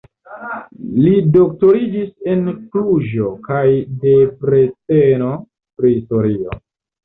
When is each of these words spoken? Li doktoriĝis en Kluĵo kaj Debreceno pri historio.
Li 1.03 1.11
doktoriĝis 1.35 2.09
en 2.33 2.41
Kluĵo 2.73 3.29
kaj 3.51 3.63
Debreceno 4.09 5.33
pri 5.47 5.97
historio. 5.97 6.61